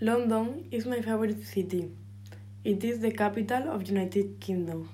London 0.00 0.66
is 0.72 0.86
my 0.86 1.00
favorite 1.00 1.46
city. 1.46 1.88
It 2.64 2.82
is 2.82 2.98
the 2.98 3.12
capital 3.12 3.70
of 3.70 3.86
United 3.88 4.40
Kingdom, 4.40 4.88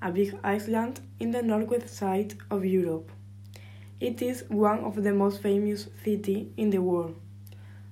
a 0.00 0.10
big 0.10 0.34
island 0.42 0.98
in 1.20 1.30
the 1.30 1.42
northwest 1.42 1.94
side 1.94 2.32
of 2.50 2.64
Europe. 2.64 3.12
It 4.00 4.22
is 4.22 4.44
one 4.48 4.78
of 4.78 5.02
the 5.02 5.12
most 5.12 5.42
famous 5.42 5.88
cities 6.02 6.46
in 6.56 6.70
the 6.70 6.80
world. 6.80 7.16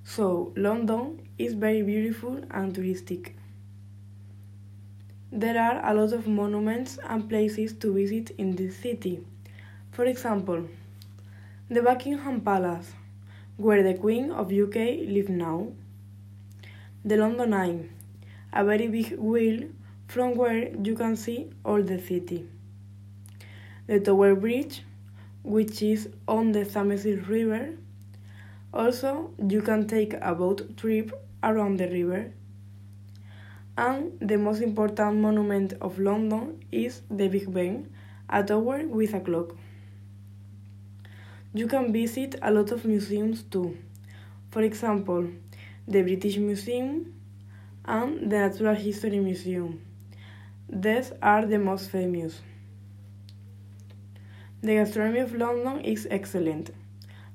So, 0.03 0.53
London 0.55 1.29
is 1.37 1.53
very 1.53 1.83
beautiful 1.83 2.41
and 2.49 2.73
touristic. 2.73 3.33
There 5.31 5.61
are 5.61 5.87
a 5.87 5.93
lot 5.93 6.13
of 6.13 6.25
monuments 6.25 6.97
and 7.07 7.29
places 7.29 7.73
to 7.73 7.93
visit 7.93 8.31
in 8.39 8.55
this 8.55 8.75
city. 8.77 9.23
For 9.91 10.05
example, 10.05 10.67
the 11.69 11.83
Buckingham 11.83 12.41
Palace, 12.41 12.91
where 13.55 13.83
the 13.83 13.93
Queen 13.93 14.31
of 14.31 14.51
UK 14.51 14.75
lives 15.07 15.29
now. 15.29 15.67
The 17.07 17.17
London 17.17 17.53
Eye, 17.53 17.85
a 18.51 18.65
very 18.65 18.87
big 18.87 19.19
wheel 19.19 19.69
from 20.07 20.33
where 20.35 20.75
you 20.75 20.95
can 20.95 21.15
see 21.15 21.51
all 21.63 21.83
the 21.83 21.99
city. 21.99 22.47
The 23.85 23.99
Tower 23.99 24.33
Bridge, 24.33 24.81
which 25.43 25.83
is 25.83 26.09
on 26.27 26.51
the 26.51 26.65
Thames 26.65 27.05
River. 27.05 27.77
Also, 28.73 29.29
you 29.47 29.61
can 29.61 29.87
take 29.87 30.15
a 30.15 30.33
boat 30.33 30.75
trip 30.77 31.11
around 31.43 31.77
the 31.77 31.87
river. 31.89 32.31
And 33.77 34.19
the 34.19 34.39
most 34.39 34.63
important 34.63 35.17
monument 35.17 35.73
of 35.81 35.99
London 35.99 36.65
is 36.71 37.03
the 37.11 37.27
Big 37.27 37.53
Ben, 37.53 37.87
a 38.27 38.41
tower 38.43 38.81
with 38.87 39.13
a 39.13 39.19
clock. 39.19 39.55
You 41.53 41.67
can 41.67 41.93
visit 41.93 42.33
a 42.41 42.49
lot 42.49 42.71
of 42.71 42.83
museums 42.83 43.43
too. 43.43 43.77
For 44.49 44.63
example, 44.63 45.27
the 45.87 46.01
British 46.01 46.37
Museum 46.37 47.13
and 47.85 48.31
the 48.31 48.37
Natural 48.37 48.75
History 48.75 49.19
Museum. 49.19 49.81
These 50.67 51.11
are 51.21 51.45
the 51.45 51.59
most 51.59 51.91
famous. 51.91 52.41
The 54.61 54.75
gastronomy 54.75 55.19
of 55.19 55.33
London 55.33 55.81
is 55.81 56.07
excellent. 56.09 56.71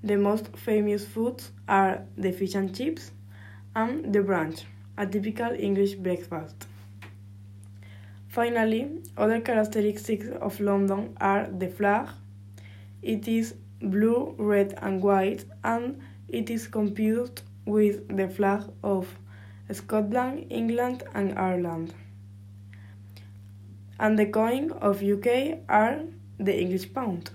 The 0.03 0.17
most 0.17 0.57
famous 0.57 1.07
foods 1.07 1.53
are 1.69 2.05
the 2.17 2.33
fish 2.33 2.55
and 2.55 2.75
chips 2.75 3.12
and 3.77 4.12
the 4.12 4.20
brunch 4.20 4.64
a 5.01 5.07
typical 5.07 5.51
English 5.59 5.95
breakfast. 5.95 6.67
Finally, 8.29 9.03
other 9.17 9.41
characteristics 9.41 10.27
of 10.41 10.61
London 10.61 11.17
are 11.20 11.47
the 11.47 11.69
flag. 11.69 12.09
It 13.03 13.27
is 13.27 13.55
blue, 13.81 14.35
red, 14.37 14.79
and 14.83 15.03
white, 15.03 15.47
and 15.64 16.01
it 16.29 16.51
is 16.51 16.69
composed 16.69 17.42
with 17.66 18.16
the 18.16 18.28
flag 18.28 18.64
of 18.83 19.19
Scotland, 19.72 20.47
England, 20.50 21.03
and 21.14 21.39
Ireland. 21.39 21.94
And 23.98 24.19
the 24.19 24.27
coin 24.27 24.70
of 24.72 25.02
UK 25.02 25.61
are 25.69 26.00
the 26.39 26.58
English 26.58 26.92
pound. 26.92 27.30